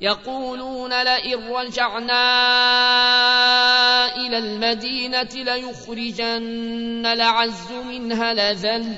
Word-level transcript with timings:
يقولون 0.00 1.02
لئن 1.02 1.48
رجعنا 1.48 2.26
إلى 4.16 4.38
المدينة 4.38 5.28
ليخرجن 5.34 7.06
لعز 7.06 7.72
منها 7.72 8.34
لذل 8.34 8.96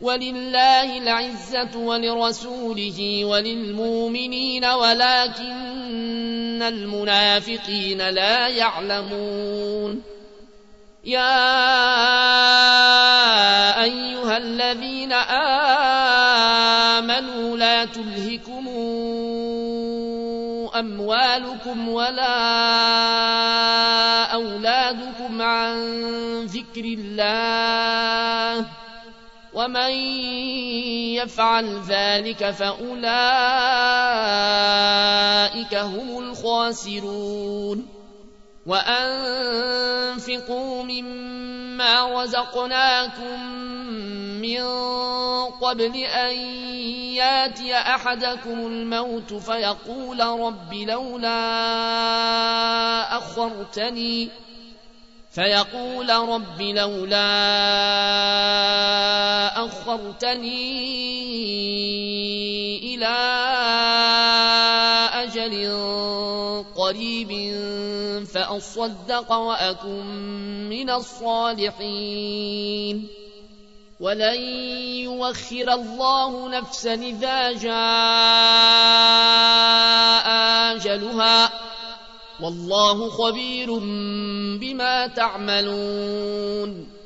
ولله 0.00 0.98
العزة 0.98 1.78
ولرسوله 1.78 3.24
وللمؤمنين 3.24 4.64
ولكن 4.64 6.62
المنافقين 6.62 8.08
لا 8.08 8.48
يعلمون. 8.48 10.02
يا 11.04 11.42
أيها 13.82 14.36
الذين 14.36 15.12
آمنوا 16.92 17.56
لا 17.56 17.84
تلهكم 17.84 18.68
أموالكم 20.78 21.88
ولا 21.88 22.38
أولادكم 24.24 25.42
عن 25.42 25.76
ذكر 26.44 26.84
الله 26.84 28.66
ومن 29.54 29.90
يفعل 31.14 31.80
ذلك 31.88 32.50
فأولئك 32.50 32.98
هم 35.74 36.18
الخاسرون 36.18 37.97
وأنفقوا 38.68 40.42
مما 40.82 42.22
رزقناكم 42.22 43.40
من 44.40 44.64
قبل 45.60 45.96
أن 45.96 46.36
ياتي 47.16 47.74
أحدكم 47.74 48.66
الموت 48.66 49.34
فيقول 49.34 50.20
رب 50.20 50.74
لولا 50.74 51.38
أخرتني 53.16 54.28
فيقول 55.30 56.10
رب 56.10 56.62
لولا 56.62 57.28
أخرتني 59.66 60.68
إلى 62.94 63.37
قريب 66.62 67.54
فأصدق 68.24 69.32
وأكن 69.32 70.04
من 70.68 70.90
الصالحين. 70.90 73.08
ولن 74.00 74.42
يوخر 75.02 75.72
الله 75.72 76.48
نفسا 76.48 76.94
إذا 76.94 77.52
جاء 77.52 77.72
أجلها. 80.76 81.52
والله 82.40 83.10
خبير 83.10 83.78
بما 84.58 85.06
تعملون. 85.06 86.97